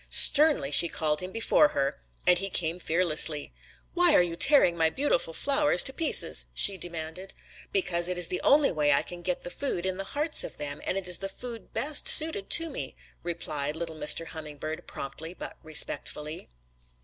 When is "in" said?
9.85-9.97